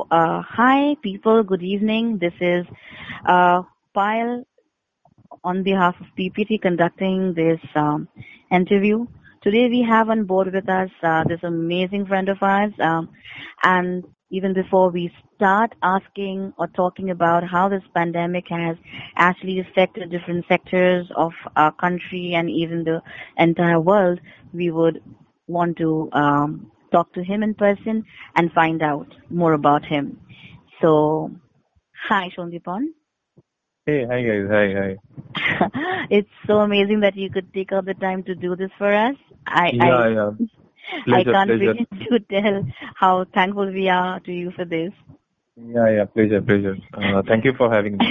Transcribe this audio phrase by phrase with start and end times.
[0.00, 1.44] Uh, hi, people.
[1.44, 2.18] Good evening.
[2.18, 2.66] This is
[3.26, 3.62] uh,
[3.94, 4.44] Pyle
[5.44, 8.08] on behalf of PPT conducting this um,
[8.50, 9.06] interview.
[9.42, 12.72] Today we have on board with us uh, this amazing friend of ours.
[12.80, 13.08] Um,
[13.62, 18.76] and even before we start asking or talking about how this pandemic has
[19.14, 23.00] actually affected different sectors of our country and even the
[23.38, 24.18] entire world,
[24.52, 25.00] we would
[25.46, 28.04] want to um, talk to him in person
[28.36, 30.20] and find out more about him.
[30.80, 31.30] So,
[32.08, 32.84] hi, Shondipan.
[33.86, 34.90] Hey, hi guys, hi, hi.
[36.18, 39.16] it's so amazing that you could take out the time to do this for us.
[39.46, 40.30] I, Yeah, I, yeah.
[41.18, 41.74] I can't pleasure.
[41.74, 42.62] begin to tell
[42.94, 44.92] how thankful we are to you for this.
[45.56, 46.76] Yeah, yeah, pleasure, pleasure.
[46.94, 48.06] Uh, thank you for having me.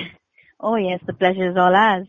[0.59, 2.07] Oh yes, the pleasure is all ours.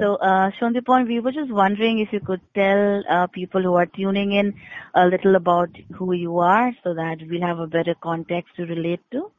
[0.00, 3.86] So, uh, Shondipan, we were just wondering if you could tell uh, people who are
[3.86, 4.54] tuning in
[4.94, 9.00] a little about who you are so that we'll have a better context to relate
[9.12, 9.30] to.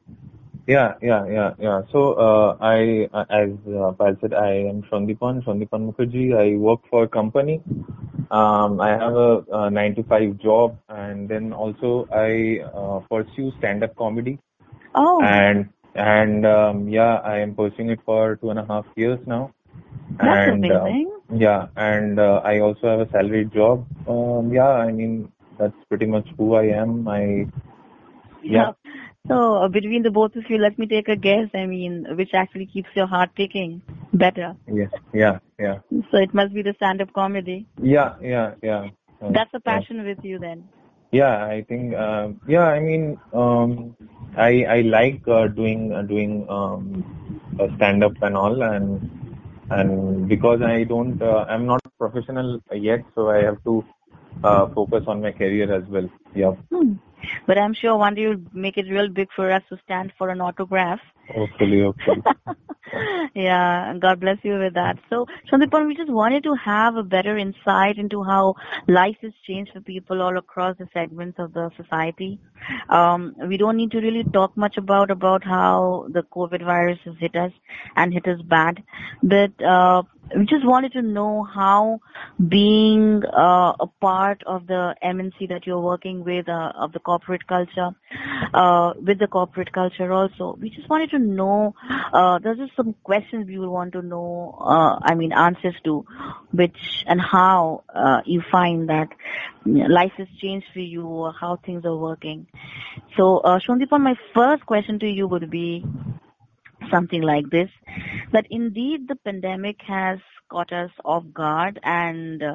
[0.66, 1.82] Yeah, yeah, yeah, yeah.
[1.92, 6.34] So, uh, I, uh, as uh, Pal said, I am Shondipan, Shondipan Mukherjee.
[6.36, 7.62] I work for a company.
[8.30, 13.52] Um, I have a, uh 9 to 5 job and then also I uh, pursue
[13.58, 14.38] stand-up comedy
[14.94, 19.20] Oh, and, and, um, yeah, I am pursuing it for two and a half years
[19.26, 19.52] now.
[20.18, 21.12] That's And, uh, amazing.
[21.34, 23.84] Yeah, and uh, I also have a salaried job.
[24.08, 27.08] Um, yeah, I mean that's pretty much who I am.
[27.08, 27.46] I
[28.44, 28.72] yeah,
[29.28, 31.48] So, uh, between the both of you, let me take a guess.
[31.54, 34.54] I mean, which actually keeps your heart ticking better.
[34.68, 35.78] yeah, yeah, yeah,
[36.10, 37.66] So it must be the stand-up comedy.
[37.82, 38.88] yeah, yeah, yeah.
[39.20, 39.80] Uh, That's a yeah.
[39.80, 40.68] passion with you then.
[41.12, 42.66] Yeah, I think uh, yeah.
[42.66, 43.96] I mean, um,
[44.36, 47.04] I I like uh, doing uh, doing um,
[47.76, 49.10] stand up and all, and
[49.70, 53.84] and because I don't, uh, I'm not professional yet, so I have to
[54.44, 56.08] uh, focus on my career as well.
[56.34, 56.94] Yeah, Hmm.
[57.46, 60.28] But I'm sure one day you'll make it real big for us to stand for
[60.28, 61.00] an autograph.
[61.28, 62.22] Hopefully, hopefully.
[63.34, 64.98] yeah, God bless you with that.
[65.10, 68.54] So, Shondipan, we just wanted to have a better insight into how
[68.86, 72.38] life has changed for people all across the segments of the society.
[72.88, 77.14] Um, we don't need to really talk much about about how the COVID virus has
[77.18, 77.52] hit us
[77.96, 78.82] and hit us bad,
[79.22, 80.02] but uh,
[80.34, 82.00] we just wanted to know how
[82.48, 87.46] being uh, a part of the MNC that you're working with, uh, of the corporate
[87.46, 87.90] culture,
[88.56, 91.74] uh, with the corporate culture also, we just wanted to know,
[92.12, 96.06] uh, there's just some questions we would want to know, uh, I mean, answers to,
[96.52, 99.08] which and how uh, you find that
[99.66, 102.46] life has changed for you or how things are working.
[103.16, 105.84] So, uh, Shondipan, my first question to you would be,
[106.90, 107.70] something like this
[108.32, 110.18] that indeed the pandemic has
[110.48, 112.54] caught us off guard and uh,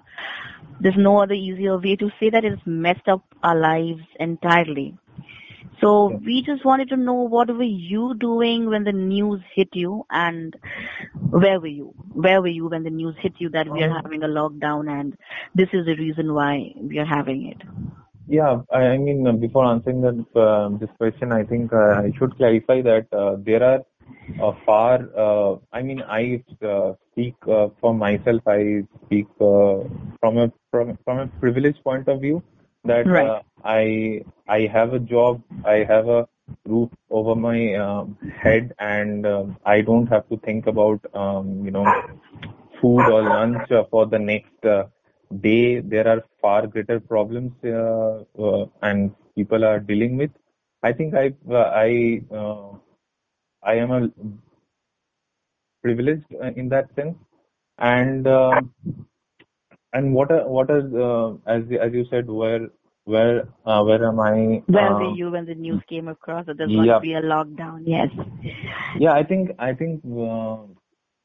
[0.79, 4.95] there's no other easier way to say that it's messed up our lives entirely
[5.81, 10.05] so we just wanted to know what were you doing when the news hit you
[10.11, 10.55] and
[11.31, 11.93] where were you?
[12.13, 15.17] Where were you when the news hit you that we are having a lockdown and
[15.55, 17.57] this is the reason why we are having it?
[18.27, 22.11] Yeah, I I mean, uh, before answering that, uh, this question, I think uh, I
[22.17, 23.81] should clarify that uh, there are
[24.41, 29.83] uh, far, uh, I mean, I uh, speak uh, for myself, I speak uh,
[30.19, 32.43] from a from, from a privileged point of view
[32.85, 33.25] that Right.
[33.25, 36.27] uh, I I have a job, I have a
[36.65, 41.71] roof over my um, head, and um, I don't have to think about um, you
[41.71, 41.85] know
[42.81, 44.83] food or lunch uh, for the next uh,
[45.41, 45.79] day.
[45.79, 50.31] There are far greater problems uh, uh, and people are dealing with.
[50.83, 52.69] I think I uh, I uh,
[53.63, 54.09] I am a
[55.81, 57.15] privileged uh, in that sense,
[57.77, 58.73] and um
[59.93, 62.67] and what are what are uh, as as you said where
[63.05, 64.61] where uh, where am I?
[64.67, 67.21] where were Um, you when the news came across that there's going to be a
[67.21, 68.09] lockdown yes
[68.99, 69.13] yeah.
[69.13, 70.57] I think I think uh,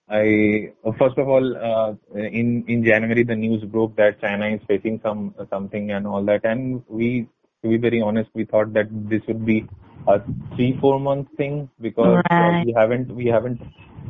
[0.08, 4.60] I uh, first of all uh, in in January the news broke that China is
[4.66, 7.28] facing some something and all that, and we
[7.62, 9.66] to be very honest we thought that this would be
[10.08, 10.20] a
[10.54, 13.60] three four month thing because uh, right we haven't we haven't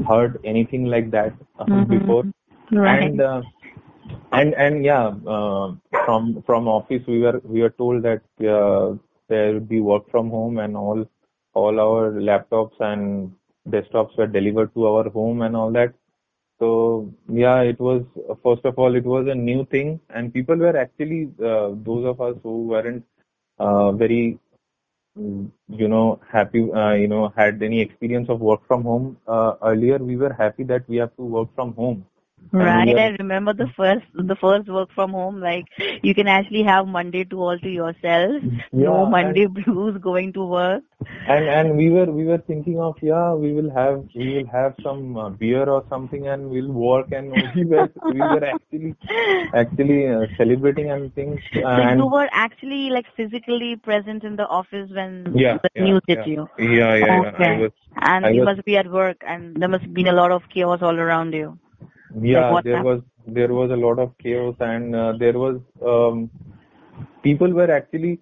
[0.08, 2.76] heard anything like that uh, before, mm-hmm.
[2.76, 3.40] right and uh,
[4.32, 5.06] and and yeah
[5.36, 5.72] uh,
[6.04, 8.22] from from office we were we were told that
[8.56, 8.94] uh,
[9.28, 11.04] there would be work from home and all
[11.54, 13.32] all our laptops and
[13.68, 15.94] desktops were delivered to our home and all that.
[16.60, 18.02] So yeah it was
[18.42, 20.00] first of all it was a new thing.
[20.10, 23.04] And people were actually uh, those of us who weren't
[23.58, 24.38] uh, very
[25.16, 29.98] you know happy uh, you know had any experience of work from home uh, earlier
[29.98, 32.04] we were happy that we have to work from home
[32.52, 32.96] Right.
[32.98, 35.40] I remember the first the first work from home.
[35.40, 35.66] Like
[36.02, 38.42] you can actually have Monday to all to yourself.
[38.76, 40.82] No yeah and Monday blues going to work.
[41.34, 44.74] and and we were we were thinking of yeah we will have we will have
[44.82, 48.94] some uh, beer or something and we'll work and we were we were actually
[49.54, 54.46] actually uh, celebrating and things uh, So you were actually like physically present in the
[54.46, 56.48] office when yeah the yeah news hit yeah you.
[56.58, 57.62] yeah yeah yeah Okay.
[57.62, 60.12] was And I you was must be at work and there must have been a
[60.12, 61.58] lot of chaos all around you.
[62.14, 62.86] Yeah there happened?
[62.86, 66.30] was there was a lot of chaos and uh, there was um,
[67.22, 68.20] people were actually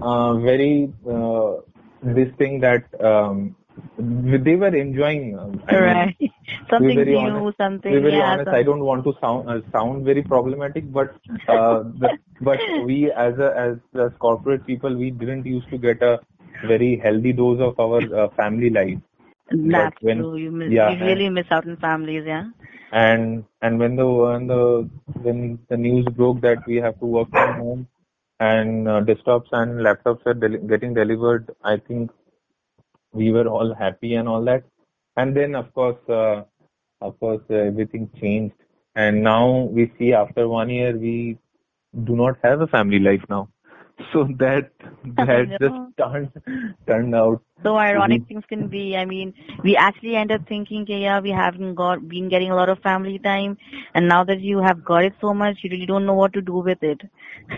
[0.00, 1.56] uh, very uh,
[2.02, 3.54] this thing that um,
[3.98, 6.16] they were enjoying uh, I mean Right.
[6.78, 7.52] be Something honest new,
[7.84, 10.90] to be something, very yeah, honest I don't want to sound uh, sound very problematic
[10.92, 11.14] but
[11.48, 16.02] uh, the, but we as a as as corporate people we didn't used to get
[16.02, 16.20] a
[16.62, 18.98] very healthy dose of our uh, family life
[19.70, 20.36] that's when true.
[20.36, 22.44] You miss, yeah you really miss out on families, yeah.
[22.92, 24.88] And and when the when the
[25.22, 27.88] when the news broke that we have to work from home
[28.40, 32.10] and uh, desktops and laptops are del- getting delivered i think
[33.12, 34.64] we were all happy and all that.
[35.16, 36.42] And then of course uh,
[37.00, 38.54] of course uh, everything changed.
[38.94, 41.38] And now we see after one year we
[42.04, 43.48] do not have a family life now
[44.12, 44.70] so that
[45.16, 46.30] that just turned
[46.86, 48.96] turned out So ironic things can be.
[48.96, 52.68] I mean, we actually end up thinking, yeah, we haven't got been getting a lot
[52.68, 53.56] of family time,
[53.94, 56.42] and now that you have got it so much, you really don't know what to
[56.42, 57.00] do with it.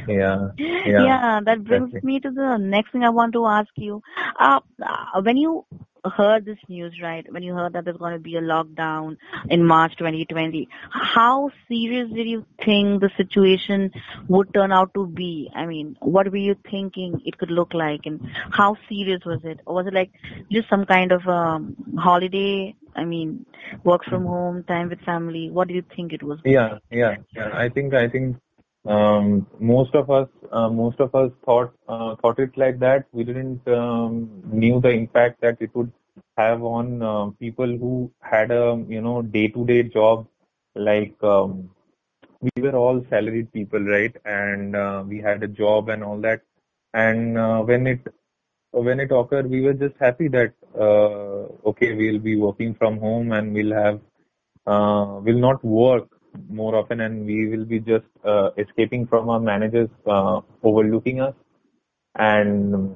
[0.09, 3.71] yeah yeah Yeah, that brings exactly me to the next thing I want to ask
[3.77, 4.03] you.
[4.39, 5.65] Uh, uh, when you
[6.11, 7.25] heard this news, right?
[7.33, 9.17] When you heard that there's going to be a lockdown
[9.49, 13.91] in March 2020, how serious did you think the situation
[14.29, 15.51] would turn out to be?
[15.55, 18.21] I mean, what were you thinking it could look like, and
[18.51, 19.61] how serious was it?
[19.67, 20.11] Or was it like
[20.51, 22.75] just some kind of um, holiday?
[22.97, 23.45] I mean,
[23.83, 25.51] work from home, time with family.
[25.51, 26.39] What do you think it was?
[26.45, 27.51] Yeah, yeah, yeah.
[27.53, 28.37] I think I think
[28.87, 33.07] um, most of us uh, most of us thought uh, thought it like that.
[33.13, 35.93] We didn't um, knew the impact that it would
[36.37, 40.27] have on uh, people who had a you know day to day job.
[40.75, 41.71] Like um,
[42.43, 44.15] we were all salaried people, right?
[44.25, 46.43] And uh, we had a job and all that.
[46.93, 48.01] And uh, when it
[48.73, 53.33] when it occurred, we were just happy that uh, okay, we'll be working from home
[53.33, 54.01] and we'll have
[54.67, 56.14] uh, will not work
[56.48, 61.34] more often and we will be just uh, escaping from our managers uh, overlooking us
[62.16, 62.96] and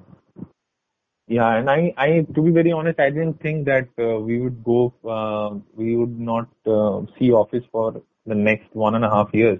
[1.28, 4.64] yeah and i i to be very honest i didn't think that uh, we would
[4.64, 9.30] go uh, we would not uh, see office for the next one and a half
[9.34, 9.60] years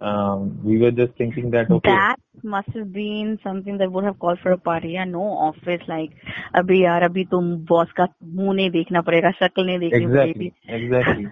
[0.00, 4.18] um, we were just thinking that okay That must have been something that would have
[4.18, 4.88] called for a party.
[4.88, 6.10] Yeah, no office like
[6.54, 10.78] अभी यार अभी तुम boss का मुंह नहीं देखना पड़ेगा शक्ल नहीं देखनी exactly पड़ेगी
[10.78, 11.26] exactly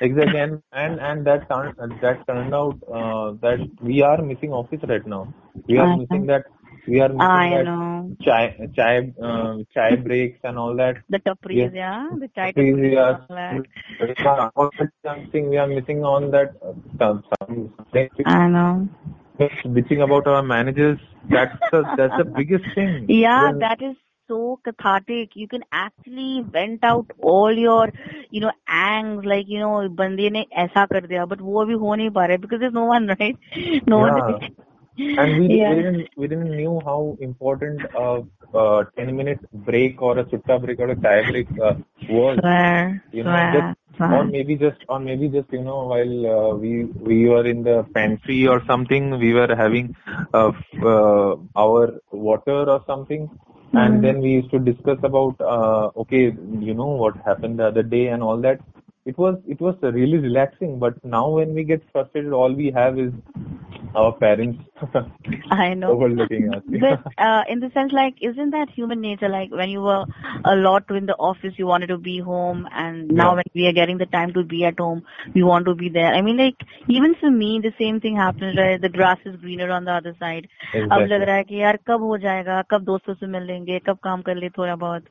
[0.00, 0.38] exactly.
[0.38, 5.06] And and and that turned that turned out uh, that we are missing office right
[5.06, 5.32] now.
[5.68, 6.44] We are I missing that
[6.86, 8.16] we are missing I that know.
[8.22, 10.96] chai chai uh, chai breaks and all that.
[11.08, 13.66] The tapris, yeah, the chai tapris we are all that.
[14.00, 14.90] we are all that.
[15.04, 18.08] Something we are missing on that uh, some some something.
[18.26, 18.88] I know.
[19.38, 20.98] bitching about our managers
[21.28, 23.06] that's the that's the biggest thing.
[23.08, 23.96] Yeah, when that is
[24.30, 25.36] so cathartic.
[25.42, 27.92] You can actually vent out all your,
[28.30, 31.94] you know, angst, like, you know, bande ne aisa kar diya, but wo abhi ho
[32.00, 33.36] nahi pa raha because there's no one, right?
[33.94, 34.18] No yeah.
[34.18, 34.50] one.
[35.00, 35.70] And we, yeah.
[35.70, 38.22] we, didn't, we didn't knew how important a
[38.54, 39.38] uh, 10 minute
[39.68, 41.74] break or a sutta break or a tie break uh,
[42.08, 42.38] was.
[42.40, 44.14] Swear, you know, swear, just, swear.
[44.16, 46.72] or maybe just or maybe just you know while uh, we
[47.10, 49.94] we were in the pantry or something, we were having
[50.34, 50.50] uh,
[50.82, 53.30] uh our water or something
[53.74, 54.02] and Hmm.
[54.02, 56.22] then we used to discuss about uh, okay
[56.68, 58.60] you know what happened the other day and all that
[59.06, 62.98] it was it was really relaxing but now when we get frustrated all we have
[62.98, 63.12] is
[63.95, 64.59] our parents
[65.51, 65.91] I know.
[65.91, 69.29] overlooking us But uh, in the sense, like, isn't that human nature?
[69.29, 70.05] Like, when you were
[70.43, 73.67] a lot in the office, you wanted to be home, and now yeah when we
[73.67, 76.13] are getting the time to be at home, we want to be there.
[76.13, 76.55] I mean, like,
[76.89, 78.81] even for me, the same thing happens, right?
[78.81, 80.47] The grass is greener on the other side.
[80.75, 83.79] अब लग exactly रहा है कि यार कब हो जाएगा कब दोस्तों से मिल लेंगे
[83.79, 85.03] कब काम कर ले थोड़ा बहुत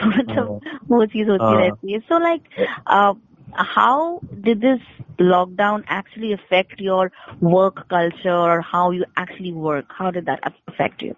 [0.00, 2.42] तो मतलब uh, वो चीज होती uh, रहती है so like
[3.53, 4.79] how did this
[5.19, 9.85] lockdown actually affect your work culture or how you actually work?
[9.89, 11.15] How did that affect you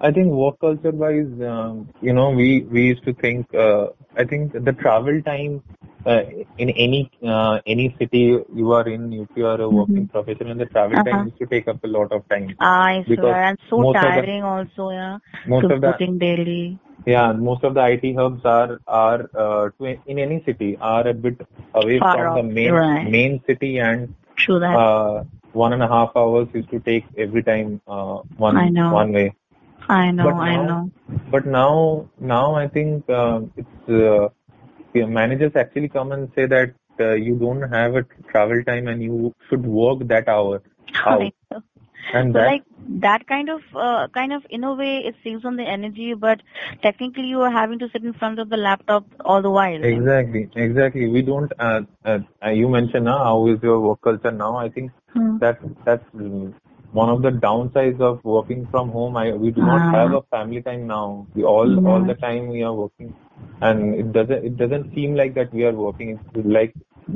[0.00, 3.52] I think work culture wise, um, you know, we we used to think.
[3.54, 5.62] Uh, I think the travel time
[6.06, 6.22] uh,
[6.58, 10.56] in any uh, any city you are in, if you are a hmm working professional,
[10.56, 11.04] the travel uh-huh.
[11.04, 14.12] time used to take up a lot of time I swear, and so of the
[14.12, 16.78] tiring also, yeah, most of the daily.
[17.06, 21.14] yeah, most of the IT hubs are are uh, to, in any city are a
[21.14, 21.40] bit
[21.74, 23.00] away Far from the main right.
[23.00, 24.80] main city, and True that.
[24.80, 25.22] uh,
[25.52, 29.34] one and a half hours used to take every time uh, one one way.
[29.92, 30.90] I know, But I now, know.
[31.30, 34.28] but now now I think uh, it's uh,
[35.06, 39.32] managers actually come and say that uh, you don't have a travel time and you
[39.48, 40.62] should work that hour
[41.06, 41.32] out,
[42.12, 42.62] and So that like
[43.00, 46.40] that kind of uh, kind of in a way it saves on the energy, but
[46.82, 49.86] technically you are having to sit in front of the laptop all the while.
[49.90, 51.52] exactly exactly we don't.
[51.58, 54.56] Uh, uh, uh, you mentioned uh, how is your work culture now?
[54.56, 55.38] I think Hmm.
[55.40, 56.04] that that's
[56.92, 59.16] one of the downsides of working from home.
[59.16, 59.92] I we do not Ah.
[59.98, 61.26] have a family time now.
[61.34, 63.14] We all all the time we are working,
[63.70, 66.18] and it doesn't it doesn't seem like that we are working.
[66.34, 66.74] It's like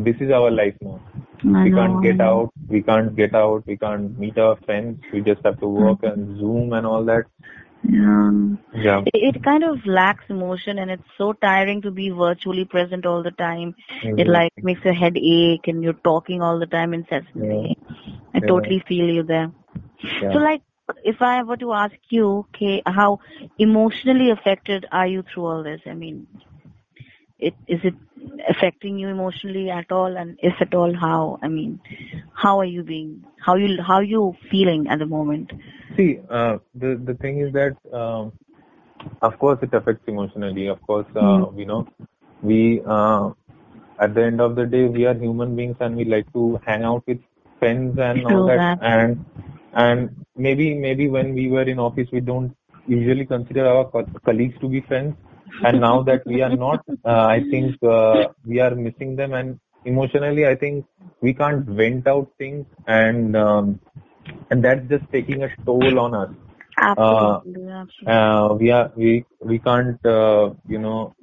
[0.08, 0.98] this is our life now.
[1.44, 2.52] I We know, can't get out.
[2.68, 3.66] We can't get out.
[3.66, 5.12] We can't meet our friends.
[5.12, 7.26] We just have to work and Zoom and all that.
[7.96, 8.32] Yeah.
[8.86, 9.02] Yeah.
[9.12, 13.22] It, it kind of lacks emotion and it's so tiring to be virtually present all
[13.22, 13.74] the time.
[14.02, 17.76] It like makes your head ache and you're talking all the time incessantly.
[18.34, 18.46] I Yeah.
[18.48, 19.50] totally feel you there.
[20.20, 20.32] Yeah.
[20.32, 20.62] So like
[21.04, 23.18] if I were to ask you, okay, how
[23.58, 25.80] emotionally affected are you through all this?
[25.86, 26.26] I mean,
[27.38, 27.94] it is it
[28.48, 31.38] affecting you emotionally at all and if at all how?
[31.42, 31.80] I mean,
[32.34, 35.52] how are you being how you how you feeling at the moment?
[35.96, 38.32] See, uh, the the thing is that, um,
[39.22, 40.66] of course, it affects emotionally.
[40.68, 41.56] Of course, uh, Mm.
[41.56, 41.86] you know,
[42.42, 43.30] we uh,
[43.98, 46.84] at the end of the day, we are human beings, and we like to hang
[46.84, 47.20] out with
[47.58, 48.62] friends and all that.
[48.62, 48.78] that.
[48.80, 49.24] And
[49.76, 52.56] and maybe maybe when we were in office, we don't
[52.86, 55.16] usually consider our co- colleagues to be friends.
[55.62, 59.34] And now that we are not, uh, I think uh, we are missing them.
[59.34, 60.86] And emotionally, I think
[61.22, 63.80] we can't vent out things, and um,
[64.50, 66.30] and that's just taking a toll on us.
[66.78, 68.06] Absolutely, absolutely.
[68.14, 71.14] Uh, we are we we can't uh, you know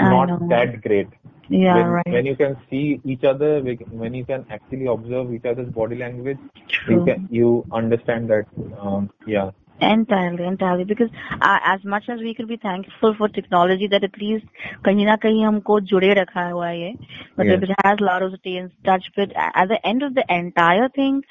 [0.00, 1.08] not that great
[1.48, 2.06] Yeah, when, right.
[2.08, 3.60] when you can see each other,
[3.90, 6.38] when you can actually observe each other's body language,
[6.86, 8.46] you can you understand that.
[8.80, 9.50] Um, yeah,
[9.81, 10.83] Entirely, entirely.
[10.85, 11.09] Because
[11.41, 14.45] uh, as much as we could be thankful for technology that at least
[14.85, 16.97] कहीं ना कहीं हमको जुड़े रखा हुआ है ये,
[17.37, 17.63] but Yes.
[17.63, 19.09] it has allowed us to stay in touch.
[19.17, 21.23] But at the end of the entire thing,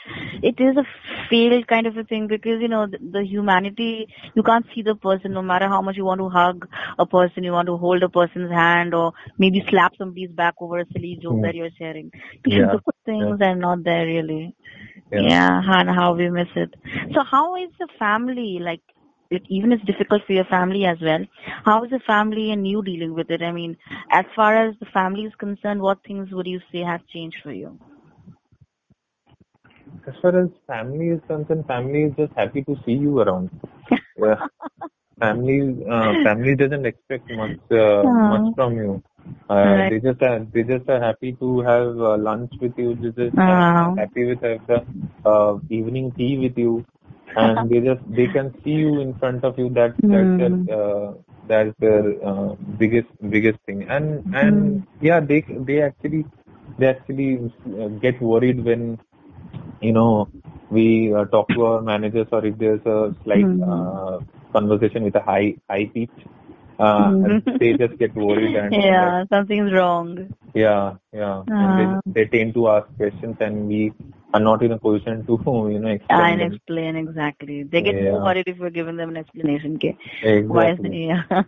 [0.42, 0.84] it is a
[1.30, 4.08] failed kind of a thing because you know the, the humanity.
[4.34, 7.44] You can't see the person no matter how much you want to hug a person,
[7.44, 11.16] you want to hold a person's hand, or maybe slap somebody's back over a silly
[11.22, 11.42] joke Hmm.
[11.42, 12.10] that you're sharing.
[12.44, 12.72] Yeah.
[12.72, 14.54] Those things are not there really.
[15.11, 15.21] Yeah.
[15.21, 16.73] Yeah, and how we miss it.
[17.13, 18.81] So how is the family like?
[19.29, 21.19] It, even it's difficult for your family as well.
[21.65, 23.41] How is the family and you dealing with it?
[23.41, 23.75] I mean,
[24.11, 27.51] as far as the family is concerned, what things would you say have changed for
[27.51, 27.77] you?
[30.07, 33.49] as far as family is concerned, family is just happy to see you around.
[34.17, 34.35] Yeah.
[35.19, 39.03] family uh, family doesn't expect much uh, much from you.
[39.49, 39.81] Uh.
[39.87, 42.95] They just are, they just are happy to have uh, lunch with you.
[42.95, 43.63] They just are
[43.97, 44.83] happy with have the
[45.25, 46.85] uh, evening tea with you,
[47.35, 49.69] and they just they can see you in front of you.
[49.69, 50.37] That that's Hmm.
[50.37, 51.13] their uh,
[51.47, 53.83] that's their uh, biggest biggest thing.
[53.89, 56.25] And and yeah, they they actually
[56.77, 58.99] they actually uh, get worried when
[59.81, 60.29] you know
[60.69, 63.65] we uh, talk to our managers or if there's a slight Mhm.
[63.65, 64.19] uh,
[64.53, 66.11] conversation with a high high pitch
[66.79, 67.59] uh, Mhm.
[67.59, 70.29] they just get worried and Yeah, something's wrong.
[70.53, 71.63] yeah yeah Ah.
[71.63, 73.93] and they, they tend to ask questions and we
[74.33, 75.39] are not in a position to
[75.71, 76.51] you know I explain them.
[76.53, 77.63] explain exactly.
[77.63, 78.11] They get Yeah.
[78.11, 79.75] more worried if we're giving them an explanation.
[79.75, 79.95] Okay.
[80.47, 81.43] Why is exactly yeah.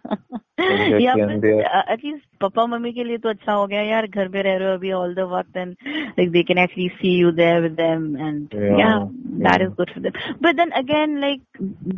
[0.61, 3.81] Exactly, and फिर they- uh, at least papa mummy के लिए तो अच्छा हो गया
[3.81, 5.75] यार घर पे रह रहे हो अभी all the वक्त and
[6.17, 9.05] like they can actually see you there with them and Yeah, yeah,
[9.47, 9.67] that yeah.
[9.67, 10.13] is good for them.
[10.47, 11.41] But then again like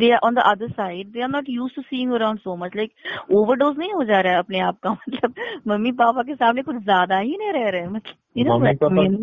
[0.03, 2.75] they are on the other side they are not used to seeing around so much
[2.81, 2.93] like
[3.41, 6.83] overdose नहीं हो जा रहा है अपने आप का मतलब mummy papa के सामने कुछ
[6.83, 9.15] ज़्यादा ही नहीं रह रहे हैं मतलब you know what I mean?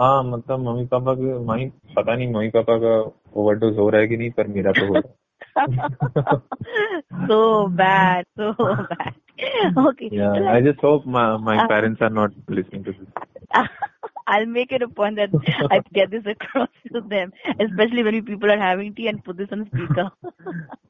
[0.00, 2.94] हाँ मतलब मम्मी पापा के मम्मी पता नहीं मम्मी पापा का
[3.40, 5.14] ओवरडोज हो रहा है कि नहीं पर मेरा तो हो रहा
[7.28, 9.14] so bad, so bad.
[9.78, 10.08] Okay.
[10.12, 13.62] yeah I just hope my my Uh, parents are not listening to this
[14.26, 15.30] I'll make it a point that
[15.70, 19.48] I get this across to them, especially when people are having tea and put this
[19.52, 20.10] on speaker.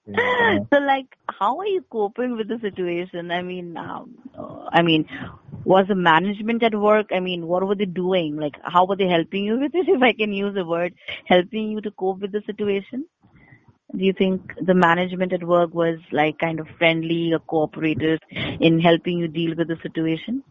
[0.07, 0.59] Yeah.
[0.73, 3.31] so, like, how are you coping with the situation?
[3.31, 4.17] I mean, um,
[4.73, 5.07] I mean,
[5.65, 7.09] was the management at work?
[7.13, 8.37] I mean, what were they doing?
[8.37, 9.89] Like, how were they helping you with it?
[9.89, 10.95] If I can use the word,
[11.27, 13.07] helping you to cope with the situation.
[13.97, 18.81] Do you think the management at work was like kind of friendly or cooperative in
[18.81, 20.43] helping you deal with the situation?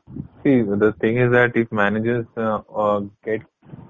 [0.45, 3.41] See, the thing is that if managers uh, uh, get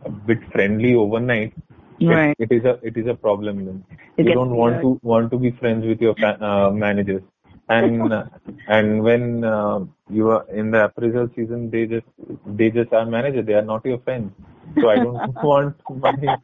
[0.05, 1.53] a bit friendly overnight,
[2.01, 2.37] Right.
[2.39, 3.65] it, it is a it is a problem.
[3.65, 3.85] Then
[4.17, 4.81] It you don't want weird.
[4.81, 7.23] to want to be friends with your fa- uh, managers,
[7.69, 8.25] and uh,
[8.67, 12.07] and when uh, you are in the appraisal season, they just
[12.45, 13.41] they just are manager.
[13.43, 14.31] They are not your friends.
[14.79, 16.37] So I don't want my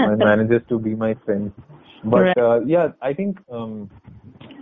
[0.00, 1.52] my managers to be my friends.
[2.04, 2.36] But Right.
[2.36, 3.90] uh, yeah, I think um,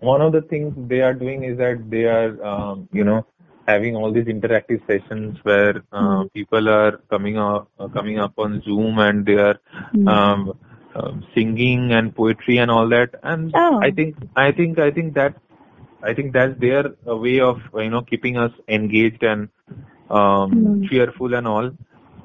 [0.01, 3.27] one of the things they are doing is that they are, um, you know,
[3.71, 8.61] having all these interactive sessions where uh, people are coming up, uh, coming up on
[8.65, 9.59] Zoom and they are
[9.93, 10.07] Hmm.
[10.07, 10.53] um,
[10.95, 13.11] um, singing and poetry and all that.
[13.23, 13.81] And Oh.
[13.81, 15.35] I think, I think, I think that,
[16.03, 19.49] I think that's their uh, way of you know keeping us engaged and
[20.11, 20.87] um, Hmm.
[20.89, 21.71] cheerful and all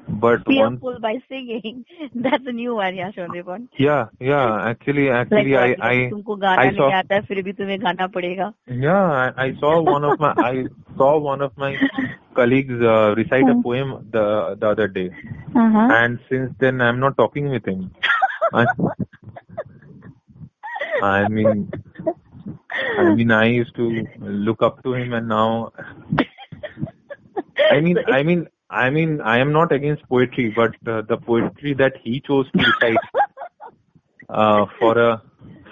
[0.07, 1.85] But once Fearful by singing.
[2.15, 3.69] That's a new one, yeah, Shondepan.
[3.77, 4.67] Yeah, yeah.
[4.67, 7.41] Actually, Like actually, I, what, like, I, तुमको गाना I नहीं saw, आता है फिर
[7.43, 10.65] भी तुम्हें गाना पड़ेगा yeah, I, I saw one of my, I
[10.97, 11.77] saw one of my
[12.33, 15.09] colleagues uh, recite a poem the the other day,
[15.55, 15.87] uh-huh.
[15.91, 17.91] and since then I'm not talking with him.
[18.53, 18.65] I,
[21.01, 21.71] I mean,
[22.99, 25.71] I mean, I used to look up to him, and now,
[27.71, 31.74] I mean, I mean, I mean, I am not against poetry, but uh, the poetry
[31.74, 32.96] that he chose to recite
[34.28, 35.22] uh, for a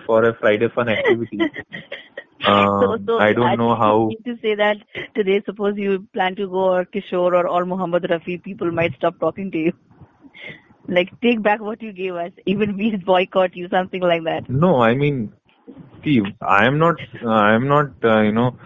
[0.07, 1.39] for a Friday fun activity.
[2.81, 4.11] so, Um, so I don't know think how.
[4.25, 4.77] to say that
[5.15, 9.19] today, suppose you plan to go or Kishore or, or Muhammad Rafi, people might stop
[9.19, 9.73] talking to you.
[10.89, 12.33] Like, take back what you gave us.
[12.47, 14.49] Even we boycott you, something like that.
[14.49, 15.33] No, I mean,
[16.05, 18.57] see, I am not, uh, I am not, uh, you know,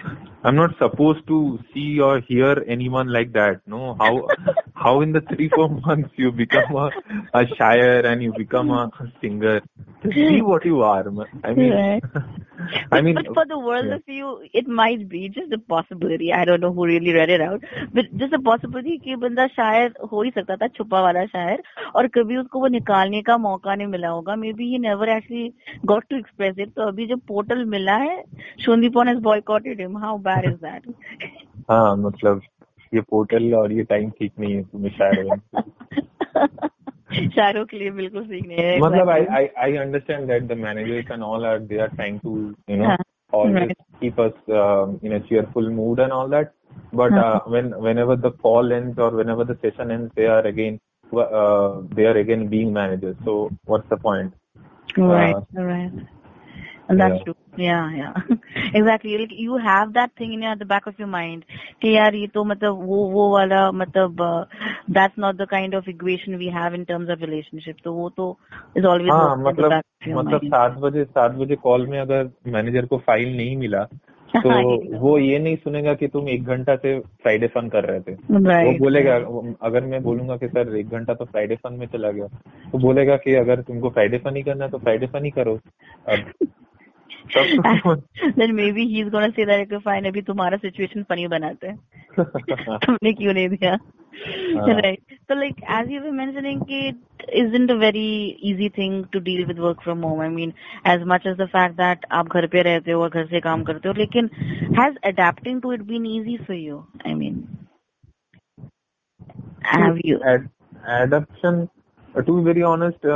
[0.44, 3.60] I'm not supposed to see or hear anyone like that.
[3.66, 4.28] No, how,
[4.74, 6.90] how in the three four months you become a,
[7.34, 8.90] a shire and you become a
[9.20, 9.60] singer.
[10.02, 11.04] Just be what you are.
[11.42, 12.02] I mean, Right.
[12.92, 13.94] I mean, but for the world yeah.
[13.96, 16.32] of you, it might be just a possibility.
[16.32, 19.94] I don't know who really read it out, but just a possibility कि बंदा शायर
[20.12, 21.62] हो ही सकता था छुपा वाला शायर
[21.96, 25.48] और कभी उसको वो निकालने का मौका नहीं मिला होगा। Maybe he never actually
[25.86, 28.22] got to express it तो अभी जब पोर्टल मिला है
[28.64, 30.94] Sandipan has boycotted him how bad is that
[31.70, 32.42] हाँ मतलब
[32.94, 35.28] ये पोर्टल और ये टाइम ठीक नहीं है तुम्हें शायर
[37.07, 39.27] बनने के लिए। शायरों के लिए बिल्कुल ठीक नहीं है मतलब I, exactly.
[39.39, 42.33] I I understand that the managers and all are they are trying to
[42.67, 42.97] you know Huh.
[43.31, 43.77] always Right.
[44.01, 46.53] keep us um, in a cheerful mood and all that.
[46.93, 50.79] But uh, when whenever the call ends or whenever the session ends, they are again
[51.17, 53.15] uh, they are again being managers.
[53.25, 54.33] So what's the point?
[54.97, 55.91] Right, Uh, right.
[56.88, 57.24] And that's yeah.
[57.24, 57.34] true.
[57.56, 58.12] Yeah, yeah.
[58.74, 59.18] exactly.
[59.18, 61.44] Like you have that thing in your at the back of your mind.
[61.82, 64.44] कि यार ये तो मतलब वो वो वाला मतलब uh,
[64.88, 67.82] that's not the kind of equation we have in terms of relationship.
[67.84, 68.36] तो वो तो
[68.76, 70.46] is always हाँ मतलब back of your मतलब.
[70.54, 73.86] सात बजे सात बजे कॉल में अगर मैनेजर को फ़ाइल नहीं मिला
[74.34, 74.50] तो
[74.98, 78.78] वो ये नहीं सुनेगा कि तुम एक घंटा से फ्राइडे फन कर रहे थे वो
[78.78, 79.14] बोलेगा
[79.66, 82.26] अगर मैं बोलूँगा कि सर एक घंटा तो फ्राइडे फन में चला गया
[82.72, 85.58] तो बोलेगा कि अगर तुमको फ्राइडे फन ही करना है तो फ्राइडे फन ही करो
[86.08, 86.32] अब
[87.36, 91.78] then maybe he is gonna say that fine अभी तुम्हारा सिचुएशन फनी बनाते हैं।
[92.18, 93.78] तुमने क्यों नहीं दिया?
[94.20, 98.08] राइट तो like as you were mentioning कि it isn't a very
[98.50, 100.52] easy thing to deal with work from home I mean
[100.86, 103.62] as much as the fact that आप घर पे रहते हो और घर से काम
[103.64, 104.30] करते हो लेकिन
[104.80, 107.42] has adapting to it been easy for you I mean
[109.66, 111.66] have you adoption
[112.14, 113.06] to be very honest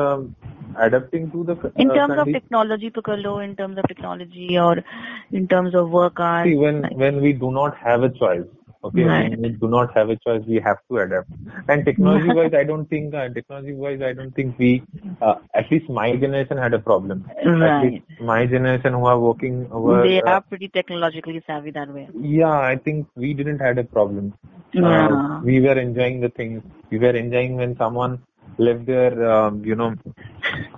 [0.78, 4.82] adapting to the uh, in terms of technology Piccolo, in terms of technology or
[5.30, 8.46] in terms of work I See, when like, when we do not have a choice
[8.84, 9.30] okay right.
[9.30, 11.30] when we do not have a choice we have to adapt
[11.68, 14.82] and technology wise i don't think uh, technology wise i don't think we
[15.20, 18.02] uh, at least my generation had a problem right.
[18.20, 22.58] my generation who are working over they uh, are pretty technologically savvy that way yeah
[22.72, 24.34] i think we didn't had a problem
[24.76, 25.40] uh, yeah.
[25.42, 28.20] we were enjoying the things we were enjoying when someone
[28.66, 29.94] left their, um, you know,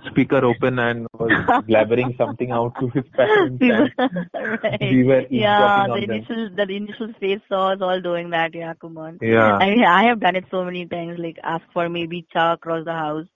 [0.09, 1.31] speaker open and was
[1.69, 3.59] blabbering something out to his parents.
[3.61, 3.91] We were-
[4.63, 4.81] right.
[4.81, 6.11] we were yeah, the on them.
[6.11, 8.53] initial the initial face saws all doing that.
[8.53, 9.19] Yeah, come on.
[9.21, 9.55] Yeah.
[9.57, 11.19] I mean, I have done it so many times.
[11.19, 13.27] Like ask for maybe cha across the house,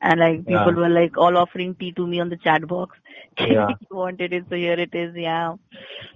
[0.00, 0.80] and like people Yeah.
[0.84, 2.96] were like all offering tea to me on the chat box.
[3.38, 3.68] Yeah.
[3.68, 5.14] you wanted it, so here it is.
[5.14, 5.54] Yeah,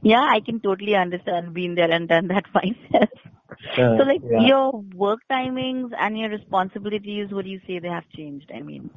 [0.03, 3.11] yeah, I can totally understand being there and done that myself.
[3.77, 4.49] Uh, so like yeah.
[4.49, 8.51] your work timings and your responsibilities, what do you say they have changed?
[8.55, 8.91] I mean,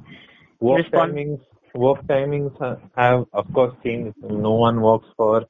[0.60, 1.40] work respons- timings
[1.74, 2.52] work timings
[2.96, 5.44] have of course changed no one works for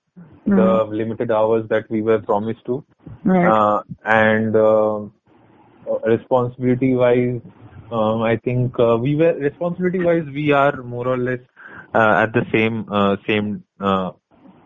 [0.46, 2.84] the limited hours that we were promised to
[3.24, 3.54] Right.
[3.54, 5.00] uh, and uh,
[6.14, 7.40] responsibility wise
[7.90, 11.40] um, i think uh, we were responsibility wise we are more or less
[11.94, 14.10] uh, at the same uh, same uh,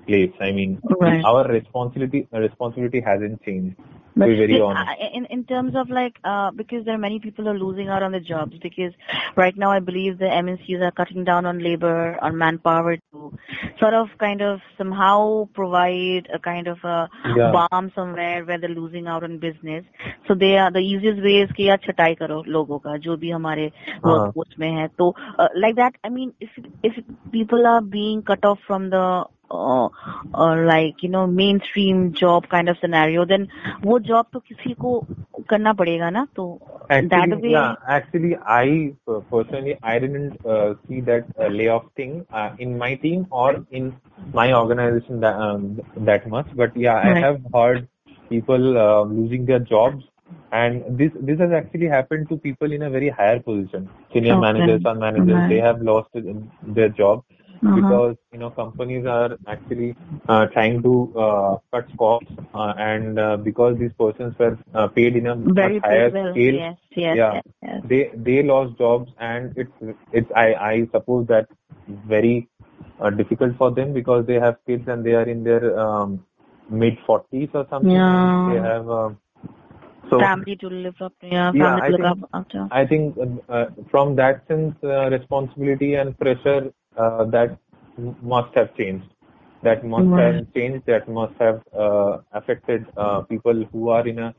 [0.06, 0.32] place.
[0.40, 1.28] I mean, Right.
[1.28, 3.76] our responsibility responsibility hasn't changed.
[4.15, 4.91] To But be very still, honest.
[5.03, 7.87] I- in in terms of like, uh, because there are many people who are losing
[7.89, 8.93] out on the jobs because
[9.35, 13.31] right now I believe the MNCs are cutting down on labor, on manpower to
[13.79, 17.51] sort of kind of somehow provide a kind of a Yeah.
[17.57, 19.83] balm somewhere where they're losing out on business.
[20.27, 23.31] So they are the easiest way is कि यार छटाई करो लोगों का जो भी
[23.39, 24.11] हमारे हाँ.
[24.11, 27.03] workforce में है तो uh, like that I mean if if
[27.37, 29.05] people are being cut off from the
[29.51, 29.87] uh,
[30.33, 33.47] uh, like you know mainstream job kind of scenario then
[33.85, 34.99] वो job तो किसी को
[35.49, 36.47] करना पड़ेगा ना तो
[37.11, 41.85] that Actually, way yeah, actually, I uh, personally I didn't uh, see that uh, layoff
[41.95, 43.95] thing uh, in my team or in
[44.33, 46.47] my organization that um, that much.
[46.55, 47.25] But yeah, I Right.
[47.25, 47.87] have heard
[48.29, 50.03] people uh, losing their jobs,
[50.51, 54.37] and this this has actually happened to people in a very higher position, senior Okay.
[54.37, 55.43] managers or managers.
[55.43, 55.49] Right.
[55.49, 57.23] They have lost their job
[57.66, 57.74] uh-huh.
[57.74, 59.96] because you know companies are actually
[60.28, 65.16] uh, trying to uh, cut costs uh, and uh, because these persons were uh, paid
[65.16, 67.32] in a very much higher well scale yes yes yeah.
[67.32, 67.82] yes, yes.
[67.84, 69.72] they they lost jobs and it's
[70.12, 71.46] it's i i suppose that
[72.14, 72.48] very
[73.00, 76.24] uh, difficult for them because they have kids and they are in their um,
[76.68, 78.46] mid 40s or something Yeah.
[78.46, 79.18] they have um,
[80.10, 82.84] so family to live up yeah Yeah, family I to look think- up after I
[82.86, 83.16] think
[83.48, 87.58] uh, from that sense, uh, responsibility and pressure uh, that
[88.22, 89.06] must have changed.
[89.62, 90.16] That must Right.
[90.16, 90.86] have changed.
[90.86, 94.34] That must have uh, affected uh, people who are in a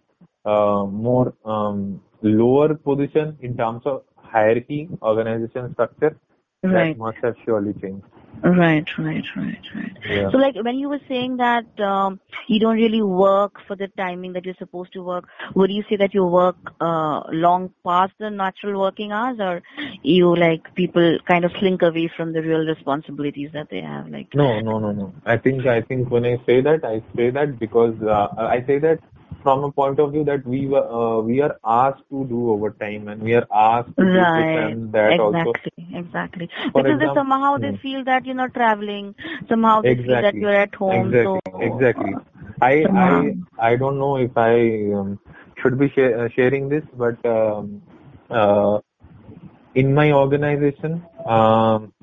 [0.46, 6.18] uh, more um, lower position in terms of hierarchy, organization structure.
[6.64, 8.06] right That must have surely changed.
[8.42, 9.98] Right, right, right, right.
[10.06, 10.32] Yeah.
[10.32, 14.34] So, like when you were saying that um, you don't really work for the timing
[14.34, 18.30] that you're supposed to work, would you say that you work uh, long past the
[18.30, 19.62] natural working hours, or
[20.04, 24.08] you like people kind of slink away from the real responsibilities that they have?
[24.08, 25.14] Like, No, no, no, no.
[25.26, 28.80] I think I think when I say that, I say that because uh, I say
[28.80, 29.00] that
[29.44, 33.08] from a point of view that we were uh, we are asked to do overtime
[33.08, 35.54] and we are asked to right, that also.
[35.54, 36.50] exactly, exactly.
[36.76, 37.76] Because they example- somehow they Hmm.
[37.82, 39.16] feel that you're not traveling,
[39.50, 41.18] somehow they feel that you're at home.
[41.18, 41.24] Exactly.
[41.24, 42.20] So Exactly.
[42.62, 43.32] I I Somehow.
[43.58, 45.20] I don't know if I um,
[45.62, 47.82] should be share, uh, sharing this, but um,
[48.30, 48.80] uh,
[49.76, 51.94] in my organization, um,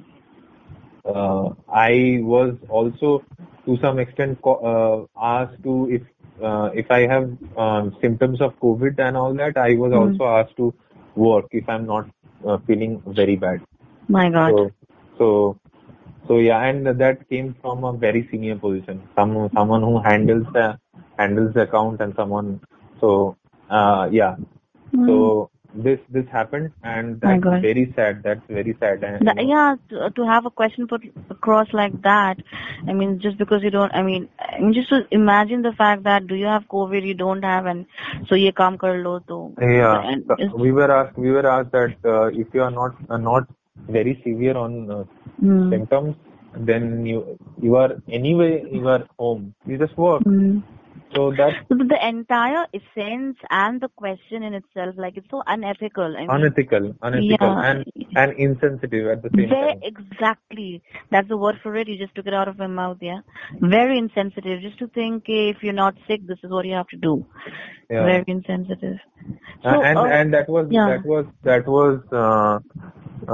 [1.04, 3.24] uh, I was also
[3.66, 6.02] to some extent co- uh, asked to if
[6.42, 10.16] uh, if I have um, symptoms of COVID and all that, I was Hmm.
[10.18, 10.74] also asked to
[11.14, 12.08] work if I'm not
[12.46, 13.60] uh, feeling very bad.
[14.08, 14.54] my God.
[14.56, 14.72] So,
[15.18, 15.58] so,
[16.28, 19.02] so yeah, and that came from a very senior position.
[19.14, 20.78] Some someone who handles the
[21.18, 22.60] handles the account and someone.
[23.00, 23.36] So,
[23.70, 24.36] uh, yeah.
[24.92, 25.06] Hmm.
[25.06, 28.22] So this this happened, and that's very sad.
[28.22, 29.04] That's very sad.
[29.04, 32.38] And, you That, know, yeah, to, to have a question put across like that,
[32.88, 36.04] I mean, just because you don't, I mean, I mean, just to imagine the fact
[36.04, 37.86] that do you have COVID, you don't have, and
[38.28, 39.54] so ye kaam kar lo to.
[39.60, 41.16] Yeah, And we were asked.
[41.16, 43.48] We were asked that uh, if you are not uh, not
[43.88, 45.04] very severe on uh,
[45.40, 45.70] Hmm.
[45.70, 46.16] symptoms,
[46.56, 49.54] then you you are anyway you are home.
[49.66, 50.22] You just work.
[50.22, 50.60] Hmm.
[51.16, 56.16] So that So the entire essence and the question in itself, like it's so unethical.
[56.16, 57.70] I mean, unethical, unethical, Yeah.
[57.70, 57.84] and
[58.16, 59.80] and insensitive at the same Very time.
[59.82, 60.82] exactly.
[61.10, 61.88] That's the word for it.
[61.88, 63.20] You just took it out of my mouth, yeah.
[63.60, 64.60] Very insensitive.
[64.60, 67.24] Just to think eh, if you're not sick, this is what you have to do.
[67.90, 68.04] Yeah.
[68.04, 68.98] Very insensitive.
[69.64, 70.88] Uh, and uh, and that was yeah.
[70.88, 72.58] that was that was uh,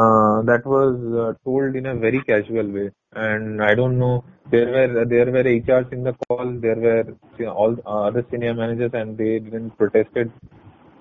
[0.01, 4.69] uh, that was uh, told in a very casual way and i don't know there
[4.75, 7.05] were there were hrs in the call there were
[7.39, 10.31] you know, all uh, other senior managers and they didn't protested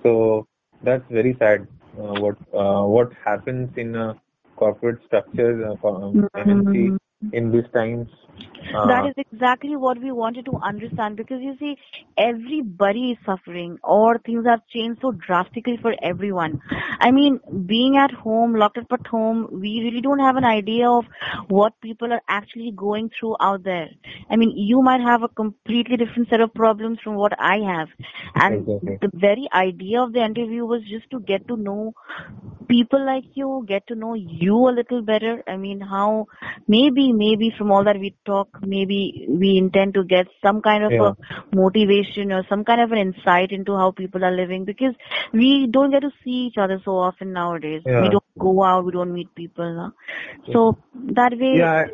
[0.02, 0.46] so
[0.82, 1.66] that's very sad
[1.98, 4.14] uh, what uh, what happens in a
[4.56, 6.98] corporate structure uh, co- um, MNC
[7.32, 8.08] in these times
[8.74, 11.76] uh, That is exactly what we wanted to understand because you see,
[12.16, 16.60] everybody is suffering or things have changed so drastically for everyone.
[17.00, 20.88] I mean, being at home, locked up at home, we really don't have an idea
[20.88, 21.04] of
[21.48, 23.88] what people are actually going through out there.
[24.30, 27.88] I mean, you might have a completely different set of problems from what I have.
[28.34, 28.66] And
[29.00, 31.94] the very idea of the interview was just to get to know
[32.68, 35.42] people like you, get to know you a little better.
[35.46, 36.26] I mean, how
[36.68, 40.92] maybe, maybe from all that we talk, maybe we intend to get some kind of
[40.92, 41.12] Yeah.
[41.12, 44.94] a motivation or some kind of an insight into how people are living because
[45.32, 47.82] we don't get to see each other so often nowadays.
[47.86, 48.02] Yeah.
[48.02, 49.74] We don't go out, we don't meet people.
[49.74, 49.92] Now.
[50.52, 50.76] So
[51.20, 51.86] that way, yeah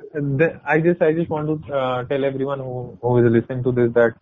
[0.67, 3.93] I- just i just want to uh, tell everyone who who is listening to this
[3.95, 4.15] that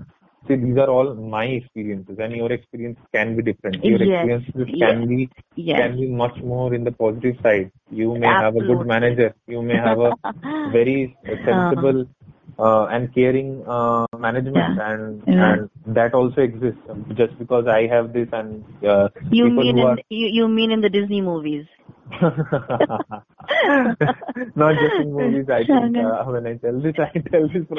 [0.48, 4.68] see these are all my experiences and your experience can be different your Yes, experiences
[4.82, 5.78] yes, can be yes.
[5.80, 9.62] can be much more in the positive side you may have a good manager you
[9.62, 10.12] may have a
[10.78, 12.04] very sensible
[12.58, 15.56] uh, and caring uh, management and Yeah.
[15.56, 16.80] and that also exists
[17.14, 20.80] just because i have this and uh, You mean in are you, you mean in
[20.80, 21.66] the Disney movies?
[24.54, 27.78] not just in movies i think uh, when i tell this i tell this from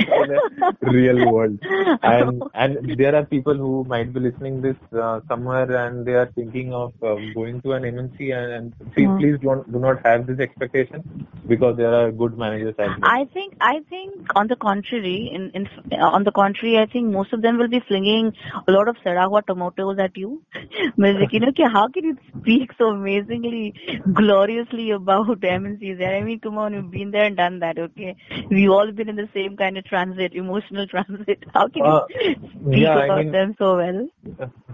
[0.82, 1.58] the real world
[2.04, 6.30] and and there are people who might be listening this uh, somewhere and they are
[6.36, 9.18] thinking of uh, going to an MNC and, and please, Hmm.
[9.20, 12.76] please don't do not have this expectation because there are good managers.
[13.04, 15.68] I think I think on the contrary, in, in
[16.00, 18.34] on the contrary, I think most of them will be flinging
[18.68, 20.42] a lot of Saragua tomatoes at you.
[20.98, 23.74] Like, you know, how can you speak so amazingly,
[24.14, 26.02] gloriously about MNCs?
[26.08, 28.16] I mean, come on, you've been there and done that, okay?
[28.50, 31.44] We've all been in the same kind of transit, emotional transit.
[31.54, 34.08] How can Uh, you speak yeah, I about mean- them so well?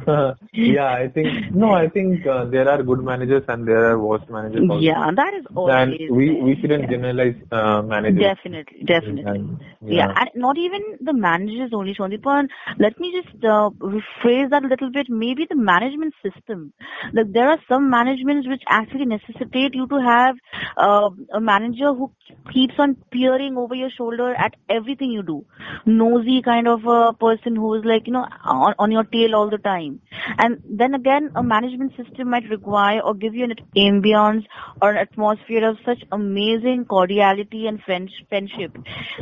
[0.53, 4.29] yeah, I think no, I think uh, there are good managers and there are worst
[4.29, 4.67] managers.
[4.69, 4.81] Also.
[4.81, 6.89] Yeah, that is always and we we shouldn't yeah.
[6.89, 8.21] generalize uh, managers.
[8.21, 9.23] Definitely, definitely.
[9.25, 10.12] And, Yeah.
[10.19, 12.47] and not even the managers only, Shondipan.
[12.79, 15.07] Let me just uh, rephrase that a little bit.
[15.09, 16.73] Maybe the management system.
[17.13, 20.36] Like there are some managements which actually necessitate you to have
[20.78, 22.12] uh, a manager who
[22.54, 25.45] keeps on peering over your shoulder at everything you do.
[25.86, 29.49] Nosy kind of a person who is like, you know, on, on your tail all
[29.49, 30.02] the time.
[30.38, 34.45] And then again, a management system might require or give you an ambience
[34.82, 38.78] or an atmosphere of such amazing cordiality and friend- friendship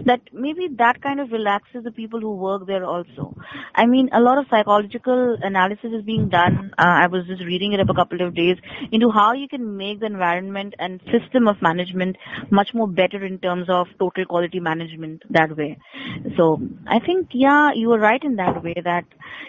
[0.05, 3.35] that maybe that kind of relaxes the people who work there also.
[3.75, 6.71] I mean, a lot of psychological analysis is being done.
[6.77, 8.57] Uh, I was just reading it up a couple of days
[8.91, 12.17] into how you can make the environment and system of management
[12.59, 15.71] much more better in terms of total quality management that way.
[16.37, 16.43] So
[16.87, 19.05] I think, yeah, you are right in that way that,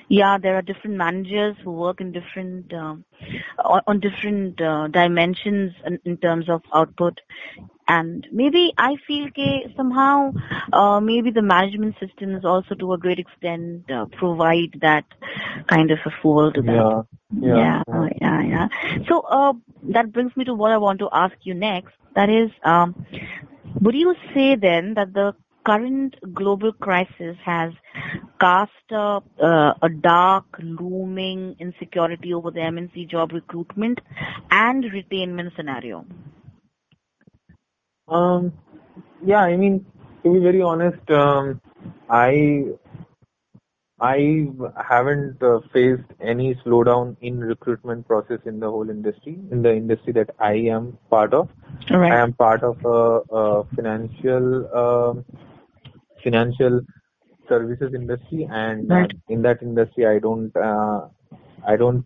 [0.09, 5.99] yeah, there are different managers who work in different, on, on different uh, dimensions in,
[6.05, 7.21] in terms of output.
[7.95, 10.33] And maybe I feel ke somehow,
[10.73, 15.05] uh, maybe the management systems also to a great extent uh, provide that
[15.69, 16.73] kind of a fuel to that.
[16.73, 17.03] Yeah,
[17.49, 17.95] yeah, Yeah, yeah.
[17.99, 18.69] oh, yeah, yeah.
[19.09, 19.53] So uh,
[19.97, 21.93] that brings me to what I want to ask you next.
[22.15, 23.07] That is, um,
[23.81, 27.73] would you say then that the current global crisis has
[28.41, 34.01] cast a, uh, a dark, looming insecurity over the MNC job recruitment
[34.51, 36.05] and retainment scenario?
[38.13, 38.53] Um,
[39.25, 39.87] yeah, I mean,
[40.23, 41.61] to be very honest, um,
[42.11, 42.65] I
[44.01, 44.49] I
[44.85, 50.13] haven't uh, faced any slowdown in recruitment process in the whole industry, in the industry
[50.15, 51.49] that I am part of.
[51.91, 52.13] Right.
[52.13, 55.25] I am part of a, a financial um
[56.23, 56.81] financial
[57.49, 59.13] services industry, and uh, Right.
[59.29, 61.09] in that industry, I don't uh,
[61.67, 62.05] I don't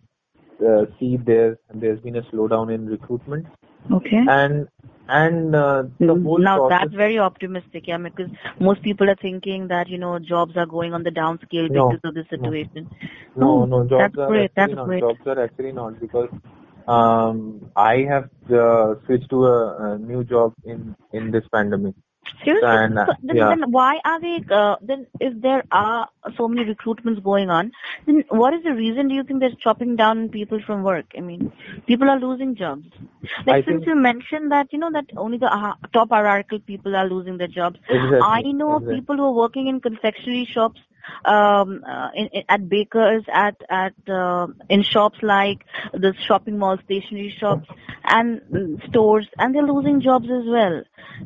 [0.65, 3.45] uh, see there there's been a slowdown in recruitment,
[3.91, 4.23] Okay.
[4.27, 4.67] and
[5.07, 6.79] and uh, the whole now process.
[6.79, 10.93] that's very optimistic, yeah, because most people are thinking that you know jobs are going
[10.93, 12.25] on the downscale No, because of no.
[12.29, 12.89] situation.
[13.35, 14.43] No, Oh, no, jobs that's are great.
[14.43, 14.85] actually That's not.
[14.87, 15.01] great.
[15.01, 16.29] Jobs are actually not because
[16.87, 21.95] um, I have uh, switched to a, a new job in in this pandemic.
[22.43, 22.67] Seriously?
[22.69, 23.49] And, uh, then, yeah.
[23.49, 27.71] then why are they, uh, then if there are so many recruitments going on,
[28.05, 31.05] then what is the reason do you think they're chopping down people from work?
[31.17, 31.51] I mean,
[31.85, 32.87] people are losing jobs.
[33.45, 36.59] Like I since think- you mentioned that, you know, that only the uh, top hierarchical
[36.59, 37.79] people are losing their jobs.
[37.89, 38.95] Exactly, I know exactly.
[38.95, 40.79] people who are working in confectionery shops,
[41.25, 46.77] um, uh, in, in, at bakers, at, at, uh, in shops like the shopping mall,
[46.85, 47.67] stationery shops
[48.03, 50.83] and stores and they're losing jobs as well.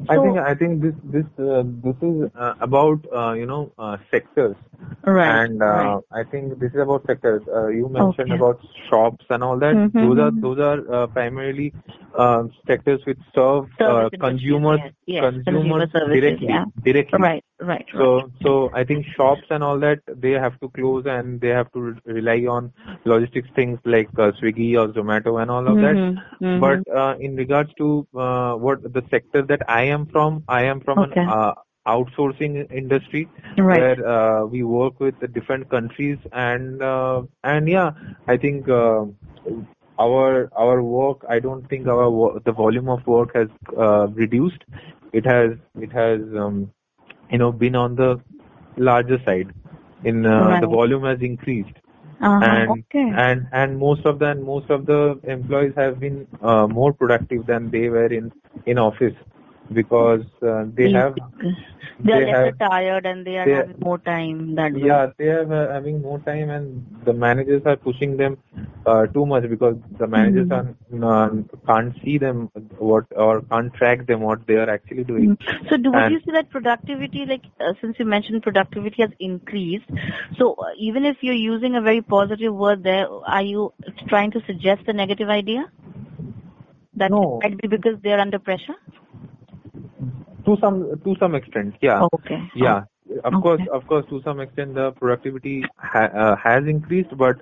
[0.09, 3.97] I think I think this this uh, this is uh, about uh, you know uh,
[4.09, 4.55] sectors,
[5.03, 5.45] Right.
[5.45, 6.01] and uh, right.
[6.11, 7.41] I think this is about sectors.
[7.47, 8.35] Uh, you mentioned Okay.
[8.35, 9.75] about shops and all that.
[9.75, 10.41] Mhm, Those are mhm.
[10.41, 11.73] those are uh, primarily
[12.17, 16.65] uh, sectors which serve uh, consumers yes, yes, consumer consumers services, directly yeah.
[16.83, 17.19] directly.
[17.19, 17.85] Right, right, right.
[17.93, 21.71] So, so I think shops and all that they have to close and they have
[21.71, 22.71] to re- rely on
[23.05, 25.95] logistics things like uh, Swiggy or Zomato and all of that.
[25.95, 26.59] Mhm, mhm.
[26.59, 30.81] But uh, in regards to uh, what the sector that I am from, I am
[30.81, 31.21] from Okay.
[31.21, 31.53] an uh,
[31.87, 33.71] outsourcing industry Right.
[33.71, 37.91] where uh, we work with the different countries and uh, and yeah,
[38.27, 39.05] I think uh,
[39.99, 41.25] our our work.
[41.29, 44.63] I don't think our wo- the volume of work has uh, reduced.
[45.13, 46.71] It has it has um,
[47.31, 48.19] you know been on the
[48.77, 49.53] larger side.
[50.03, 50.63] In uh, Right.
[50.63, 51.77] the volume has increased
[52.21, 53.15] Uh-huh, and okay.
[53.15, 57.69] and and most of the most of the employees have been uh, more productive than
[57.71, 58.31] they were in
[58.65, 59.15] in office
[59.73, 61.15] because uh, they have
[62.03, 64.55] they are they have tired and they are they- having more time.
[64.55, 64.85] That's why.
[64.87, 68.37] yeah they are uh, having more time and the managers are pushing them
[68.85, 71.03] uh, too much because the managers Mhm.
[71.13, 71.31] are
[71.69, 72.49] can't see them
[72.91, 75.69] what or can't track them what they are actually doing Mm.
[75.69, 79.89] So do And- you see that productivity, like uh, since you mentioned productivity has increased,
[80.39, 83.07] so uh, even if you're using a very positive word there,
[83.37, 83.73] are you
[84.09, 85.65] trying to suggest a negative idea?
[86.95, 87.39] That No.
[87.43, 88.75] might be because they're under pressure?
[90.51, 92.39] To some to some extent yeah Okay.
[92.55, 92.81] yeah
[93.23, 93.41] of Okay.
[93.43, 95.55] course of course to some extent the productivity
[95.93, 97.41] ha- uh, has increased but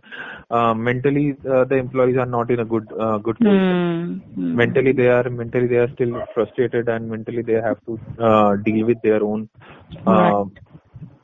[0.49, 4.13] uh, mentally uh, the employees are not in a good uh, good position Hmm.
[4.35, 4.55] Hmm.
[4.61, 8.85] mentally they are mentally they are still frustrated and mentally they have to uh, deal
[8.91, 9.49] with their own
[10.07, 10.43] uh,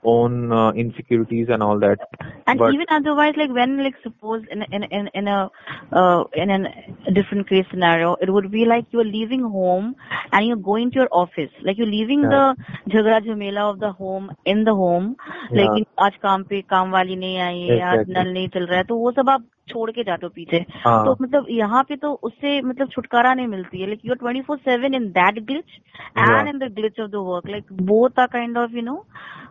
[0.04, 1.98] own uh, insecurities and all that
[2.46, 5.50] And but even otherwise, like when, like suppose in in in in a
[5.92, 6.66] uh, in an,
[7.06, 9.94] a different case scenario, it would be like you're leaving home
[10.32, 11.52] and you're going to your office.
[11.62, 12.54] Like you're leaving Yeah.
[12.56, 15.10] the jhagda jhamela of the home in the home.
[15.20, 15.60] Yeah.
[15.60, 18.16] लेकिन आज काम पे काम वाली नहीं आई है आज Exactly.
[18.18, 21.05] नल नहीं चल रहा है तो वो सब आप छोड़ के जाते हो पीछे हाँ.
[21.05, 25.11] तो मतलब यहाँ पे तो उससे मतलब छुटकारा नहीं मिलती है like you're 24/7 in
[25.17, 25.75] that glitch
[26.15, 26.49] and Yeah.
[26.53, 28.97] in the glitch of the work like both are kind of you know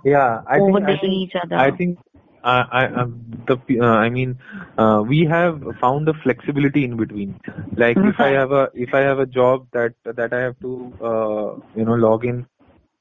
[0.04, 1.30] yeah i think i overlaying
[1.78, 1.98] think,
[2.44, 3.06] I I, I, uh,
[3.48, 4.38] the, uh, I mean,
[4.76, 7.40] uh, we have found a flexibility in between.
[7.74, 10.92] Like if I have a, if I have a job that, that I have to,
[11.02, 12.46] uh, you know, log in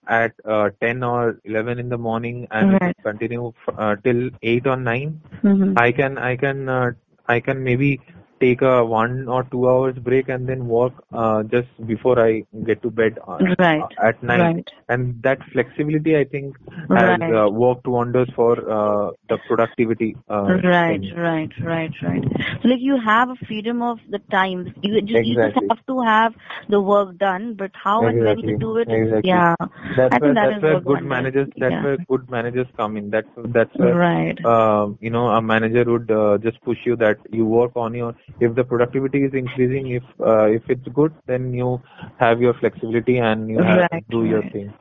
[0.08, 2.96] at, uh, 10 or 11 in the morning and Right.
[3.04, 5.74] continue f- uh, till 8 or 9, Mhm.
[5.78, 6.92] I can, I can, uh,
[7.28, 8.02] I can maybe
[8.44, 12.82] take a one or two hours break and then work, uh, just before I get
[12.84, 13.84] to bed uh, Right.
[14.10, 14.42] at night.
[14.56, 14.70] Right.
[14.90, 16.58] And that flexibility, I think,
[16.96, 17.36] has Right.
[17.42, 20.16] uh, worked wonders for uh, the productivity.
[20.30, 21.16] Uh, Right, thing.
[21.18, 22.24] right, right, right.
[22.62, 24.74] So like you have a freedom of the time.
[24.82, 26.34] You just, you just have to have
[26.70, 28.58] the work done, but how and when you Exactly.
[28.66, 29.30] do it, Exactly.
[29.30, 29.56] yeah.
[29.98, 31.84] That's I where think that that's is where good managers that's Yeah.
[31.84, 33.10] where good managers come in.
[33.10, 33.28] That's
[33.58, 34.38] that's where Right.
[34.46, 38.14] uh, you know a manager would uh, just push you that you work on your
[38.40, 41.80] if the productivity is increasing if uh, if it's good then you
[42.18, 44.74] have your flexibility and you have Right, do your thing.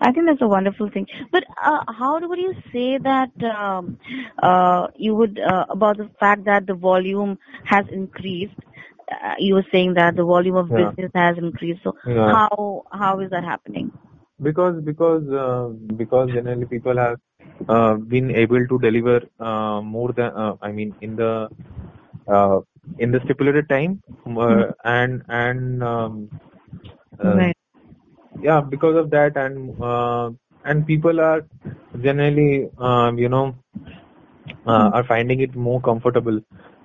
[0.00, 1.06] I think that's a wonderful thing.
[1.32, 3.98] But uh, how would you say that um,
[4.42, 8.58] uh, you would uh, about the fact that the volume has increased?
[9.10, 10.92] Uh, you were saying that the volume of Yeah.
[10.96, 11.82] business has increased.
[11.84, 12.36] So Yeah.
[12.36, 13.92] how how is that happening?
[14.42, 17.18] because because uh, because generally people have
[17.68, 21.48] uh, been able to deliver uh, more than uh, I mean in the
[22.28, 22.60] uh,
[22.98, 26.30] in the stipulated time uh, and and um,
[27.18, 27.56] uh, Right.
[28.40, 30.30] yeah because of that and uh,
[30.64, 31.44] and people are
[32.02, 33.54] generally um, you know
[34.66, 36.40] uh, are finding it more comfortable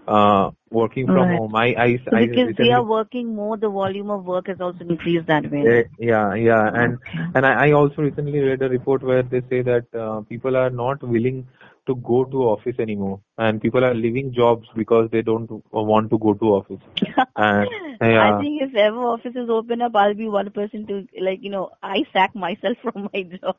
[0.08, 1.32] uh, working from Right.
[1.32, 1.56] home.
[1.56, 4.84] I I, So I because recently- are working more, the volume of work has also
[4.84, 5.72] increased that way.
[6.00, 6.98] Yeah, yeah, and
[7.36, 10.70] and I, I also recently read a report where they say that uh, people are
[10.70, 11.48] not willing
[11.88, 16.18] to go to office anymore, and people are leaving jobs because they don't want to
[16.18, 16.82] go to office.
[17.36, 17.68] And
[18.02, 21.72] I think if ever offices open up, I'll be one person to like you know
[21.82, 23.56] I sack myself from my job.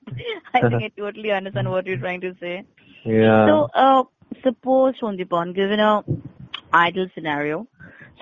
[0.54, 2.64] I think I totally understand what you're trying to say.
[3.04, 4.04] yeah, So uh,
[4.42, 6.04] suppose Shondipan, given a
[6.72, 7.66] ideal scenario,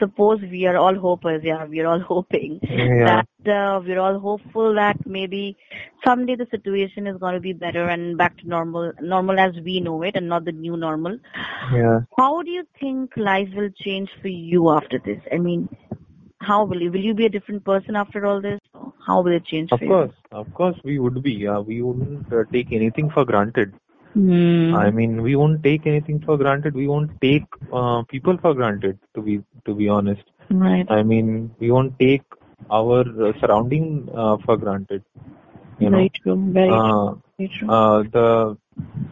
[0.01, 3.23] suppose we are all hopers, yeah, we are all hoping Yeah.
[3.45, 5.57] that uh, we're all hopeful that maybe
[6.05, 9.81] someday the situation is going to be better and back to normal, normal as we
[9.81, 11.19] know it, and not the new normal.
[11.73, 12.01] yeah.
[12.19, 15.21] How do you think life will change for you after this?
[15.33, 15.69] I mean,
[16.41, 16.91] how will you?
[16.91, 18.59] Will you be a different person after all this?
[19.07, 21.47] How will it change Of for course, of course, we would be.
[21.47, 23.75] Uh, we wouldn't uh, take anything for granted.
[24.15, 24.75] Hmm.
[24.75, 26.75] I mean, we won't take anything for granted.
[26.75, 28.99] We won't take uh, people for granted.
[29.15, 30.87] To be to be honest, Right.
[30.91, 32.23] I mean, we won't take
[32.71, 35.03] our uh, surrounding uh, for granted.
[35.79, 36.53] You know, Very true.
[36.53, 36.75] Very true.
[36.75, 37.69] uh, Very true.
[37.71, 38.57] uh, the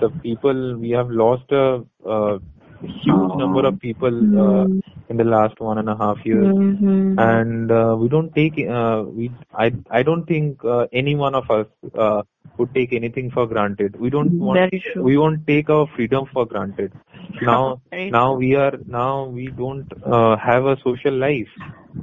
[0.01, 2.39] the people we have lost a, a
[2.87, 4.81] huge number of people uh, Hmm.
[5.09, 7.17] in the last one and a half years Mhm.
[7.17, 11.51] and uh, we don't take uh, we I I don't think uh, any one of
[11.51, 12.23] us uh,
[12.59, 13.97] would take anything for granted.
[13.99, 14.65] We don't want
[15.01, 16.93] we won't take our freedom for granted.
[17.41, 21.53] Now now we are now we don't uh, have a social life.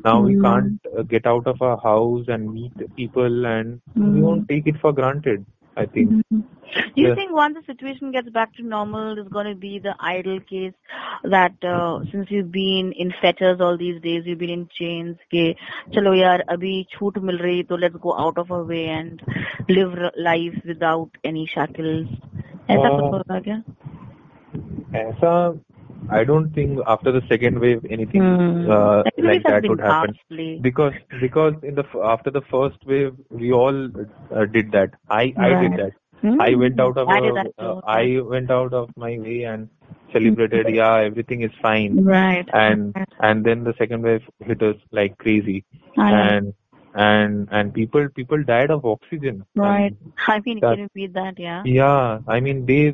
[0.03, 0.37] Now we Mm.
[0.37, 4.21] can't uh, get out of our house and meet people and we Mm.
[4.21, 5.45] won't take it for granted.
[5.76, 6.10] I think.
[6.10, 6.42] Mhm.
[6.94, 7.14] Do you Yeah.
[7.14, 10.72] think once the situation gets back to normal, there's going to be the ideal case
[11.24, 15.52] that uh, since you've been in fetters all these days, you've been in chains, के
[15.94, 19.22] चलो यार अभी छूट मिल रही तो let's go out of our way and
[19.68, 22.06] live r- life without any shackles.
[22.70, 23.62] ऐसा Uh, कुछ होगा क्या?
[24.94, 25.50] ऐसा
[26.09, 28.71] I don't think after the second wave anything Hmm.
[28.71, 30.59] uh, like that would happen ghastly.
[30.61, 34.91] because because in the f- after the first wave we all uh, did that.
[35.09, 35.91] I I did that.
[36.21, 36.41] Hmm.
[36.41, 37.81] I went out of I did a- that uh.
[37.85, 39.69] I went out of my way and
[40.13, 40.69] celebrated.
[40.73, 42.03] Yeah, everything is fine.
[42.03, 42.47] Right.
[42.53, 45.65] And and then the second wave hit us like crazy,
[45.97, 46.21] I know.
[46.35, 46.53] and
[46.95, 49.43] and and people people died of oxygen.
[49.55, 49.91] Right.
[49.91, 51.37] And I mean, that- can you beat that?
[51.37, 51.63] Yeah.
[51.65, 52.93] yeah, I mean they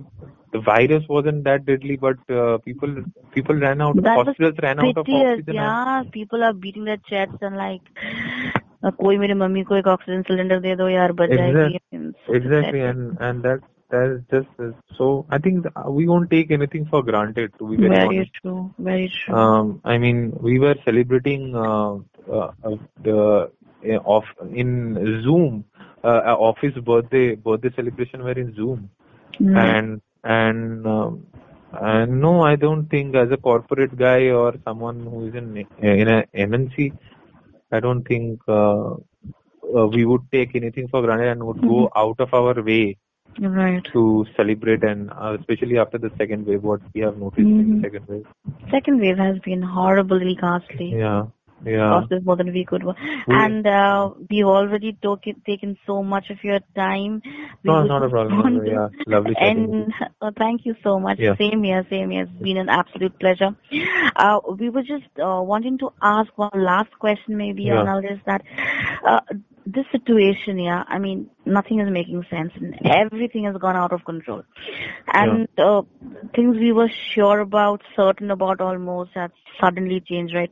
[0.52, 2.94] the virus wasn't that deadly, but uh, people
[3.34, 3.96] people ran out.
[4.02, 5.32] That was hospitals ran out of piteous.
[5.32, 5.48] oxygen.
[5.48, 7.82] and- Yeah, people are beating their chests and like,
[8.84, 12.34] uh, कोई मेरी mummy को एक oxygen cylinder दे दो यार बच जाएगी It's so
[12.40, 12.90] Exactly, pathetic.
[12.90, 13.60] and and that
[13.94, 15.08] that is just uh, so.
[15.30, 17.52] I think th- we won't take anything for granted.
[17.58, 19.34] To be very, very honest, true, very true.
[19.42, 21.92] um, I mean, we were celebrating uh,
[22.38, 22.76] uh, uh,
[23.08, 23.18] the
[23.94, 24.24] uh, off
[24.64, 24.72] in
[25.26, 25.64] Zoom.
[26.04, 28.82] Uh, uh, office birthday birthday celebration were in Zoom,
[29.40, 29.70] Right.
[29.76, 31.27] and and um,
[31.73, 36.07] and no, I don't think as a corporate guy or someone who is in in
[36.07, 36.97] a MNC,
[37.71, 38.95] I don't think uh,
[39.75, 42.97] uh, we would take anything for granted and would go out of our way
[43.39, 43.83] right.
[43.93, 47.81] to celebrate and uh, especially after the second wave, what we have noticed in Mhm.
[47.81, 48.25] the second wave.
[48.69, 50.93] Second wave has been horribly ghastly.
[50.97, 51.27] Yeah,
[51.65, 51.89] yeah.
[51.89, 52.83] Cost us more than we could.
[52.83, 52.93] We-
[53.27, 57.21] And uh, we've already took it, taken so much of your time.
[57.63, 58.59] We No, not a problem.
[58.65, 59.69] to- Yeah, lovely chatting.
[59.69, 59.93] with you.
[59.99, 61.19] And uh, thank you so much.
[61.19, 61.35] Yeah.
[61.37, 62.23] Same here, same here.
[62.23, 63.55] It's been an absolute pleasure.
[64.15, 67.79] Uh, we were just uh, wanting to ask one last question, maybe Yeah.
[67.79, 68.41] on all this that
[69.07, 69.21] uh,
[69.65, 70.83] this situation, yeah.
[70.87, 74.41] I mean, nothing is making sense, and everything has gone out of control.
[75.13, 75.83] And uh,
[76.35, 79.31] things we were sure about, certain about, almost have
[79.61, 80.49] suddenly changed, right?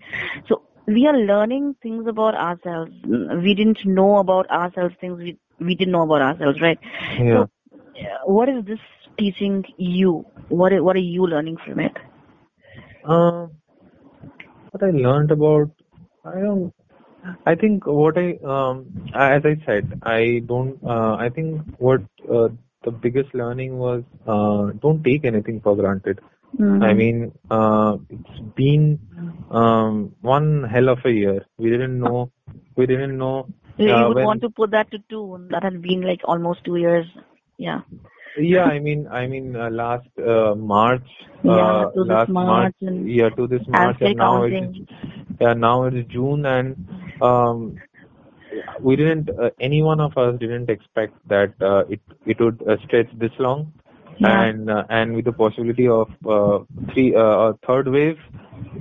[0.48, 0.62] So
[0.96, 2.92] we are learning things about ourselves.
[3.44, 6.80] We didn't know about ourselves things we we didn't know about ourselves, right?
[7.20, 7.42] Yeah.
[7.42, 7.48] Uh,
[8.26, 8.80] what is this
[9.18, 10.26] teaching you?
[10.48, 11.98] What are, what are you learning from it?
[13.04, 13.52] Um,
[14.72, 15.72] what I learned about,
[16.26, 16.74] I don't.
[17.46, 20.80] I think what I, um, as I said, I don't.
[20.84, 22.02] Uh, I think what
[22.34, 22.48] uh,
[22.86, 26.22] the biggest learning was, uh, don't take anything for granted.
[26.58, 26.84] Mhm.
[26.84, 29.00] I mean, uh, it's been
[29.52, 31.46] um, one hell of a year.
[31.58, 32.32] We didn't know.
[32.76, 33.48] We didn't know.
[33.78, 35.48] you uh, would when- want to put that to two.
[35.52, 37.06] That has been like almost two years.
[37.58, 37.82] Yeah.
[38.38, 41.08] Yeah, I mean, I mean, uh, last uh, March,
[41.44, 44.78] Yeah, uh, to this last March and yeah, to this March, and now it's
[45.42, 46.76] yeah, now it's June, and
[47.22, 47.78] um,
[48.80, 49.30] we didn't.
[49.30, 53.32] Uh, any one of us didn't expect that uh, it it would uh, stretch this
[53.40, 53.72] long,
[54.20, 54.42] Yeah.
[54.42, 56.60] and uh, and with the possibility of uh,
[56.94, 58.18] three uh, a third wave,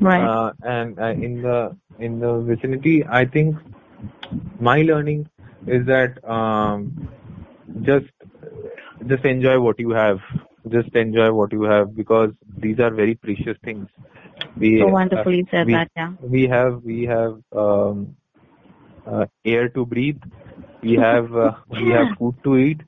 [0.01, 0.23] Right.
[0.23, 3.57] uh, and uh, in the in the vicinity, I think
[4.61, 5.29] my learning
[5.67, 7.09] is that um,
[7.83, 8.07] just
[9.07, 10.19] just enjoy what you have.
[10.69, 13.87] Just enjoy what you have because these are very precious things.
[14.57, 15.91] We, so wonderfully said we, that.
[15.97, 16.13] Yeah.
[16.21, 18.17] we have we have um,
[19.07, 20.21] uh, air to breathe.
[20.83, 22.81] We have uh, we have food to eat,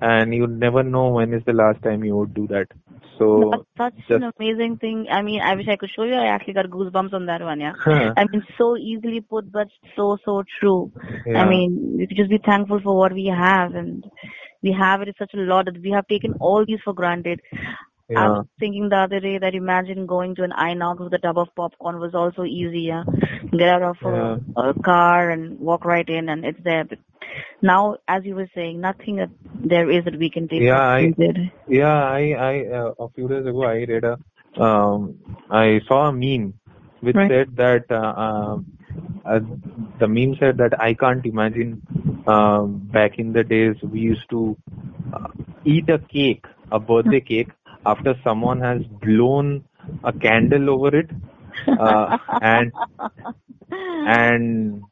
[0.00, 2.68] and you never know when is the last time you would do that.
[3.18, 5.06] So That's such an amazing thing.
[5.10, 6.14] I mean, I wish I could show you.
[6.14, 7.60] I actually got goosebumps on that one.
[7.60, 7.72] Yeah.
[7.76, 8.14] Huh.
[8.16, 10.92] I mean, so easily put, but so so true.
[11.26, 11.42] Yeah.
[11.42, 14.04] I mean, we could just be thankful for what we have, and
[14.62, 17.40] we have it is such a lot that we have taken all these for granted.
[18.10, 18.28] I yeah.
[18.28, 21.54] was thinking the other day that imagine going to an Inox with a tub of
[21.54, 22.82] popcorn was also easy.
[22.82, 23.04] Yeah,
[23.52, 26.84] get out of a, a car and walk right in, and it's there.
[26.84, 26.98] But
[27.60, 29.30] now, as you were saying, nothing that
[29.64, 30.62] there is that we can take.
[30.62, 31.14] Yeah, I-.
[31.66, 35.18] Yeah, I, I, uh, a few days ago, I read a, um,
[35.50, 36.54] I saw a meme
[37.00, 37.30] which Right.
[37.30, 38.66] said that, uh, um,
[39.24, 39.40] uh,
[40.00, 41.82] the meme said that I can't imagine,
[42.26, 44.56] um, back in the days we used to
[45.12, 45.28] uh,
[45.64, 47.50] eat a cake, a birthday cake,
[47.92, 49.64] after someone has blown
[50.04, 51.10] a candle over it,
[51.78, 52.10] uh,
[52.40, 52.72] and
[53.70, 54.82] and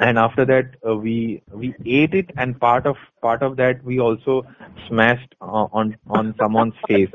[0.00, 3.98] and after that uh, we we ate it and part of part of that we
[4.00, 4.42] also
[4.88, 7.10] smashed uh, on on someone's face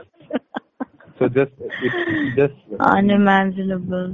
[1.19, 1.51] so just
[1.81, 1.95] it,
[2.35, 4.13] just unimaginable.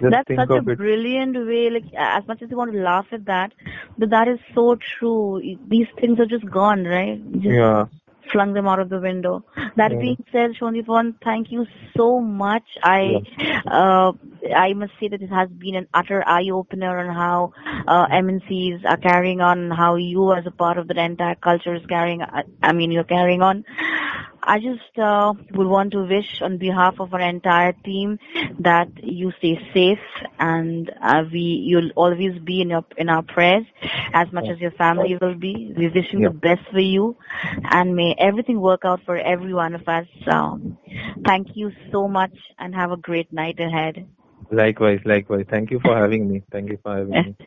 [0.00, 1.70] just That's such a it brilliant way.
[1.70, 3.52] Like as much as you want to laugh at that,
[3.98, 5.40] but that is so true.
[5.68, 7.20] These things are just gone, right?
[7.40, 7.86] Just yeah
[8.32, 9.44] flung them out of the window.
[9.76, 10.00] That Yeah.
[10.00, 11.66] being said, Shondipan, thank you
[11.96, 12.64] so much.
[12.82, 13.22] I
[13.66, 14.12] uh,
[14.54, 17.52] I must say that it has been an utter eye opener on how
[17.86, 21.84] uh, MNCs are carrying on, how you as a part of the entire culture is
[21.86, 22.22] carrying.
[22.22, 23.64] I, I mean, you're carrying on.
[24.46, 28.18] I just uh, would want to wish on behalf of our entire team
[28.60, 30.06] that you stay safe
[30.38, 33.64] and uh, we you'll always be in your in our prayers
[34.12, 35.72] as much as your family will be.
[35.76, 36.28] We wishing Yeah.
[36.28, 37.16] the best for you
[37.70, 40.06] and may everything work out for every one of us.
[40.26, 40.76] Um,
[41.24, 44.06] Thank you so much and have a great night ahead.
[44.50, 45.46] Likewise, likewise.
[45.48, 46.42] Thank you for having me.
[46.52, 47.36] Thank you for having me.